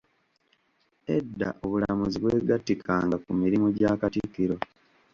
[1.17, 4.55] Edda obulamuzi bwegattikanga ku mirimu gya Katikkiro.